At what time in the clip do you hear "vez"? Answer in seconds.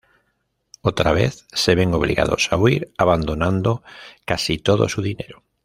1.11-1.45